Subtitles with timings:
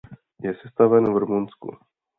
[0.43, 1.77] Je sestaven v Rumunsku.